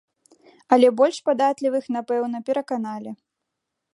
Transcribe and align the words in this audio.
Але 0.77 0.87
больш 1.01 1.19
падатлівых, 1.27 1.85
напэўна, 1.97 2.37
пераканалі. 2.49 3.11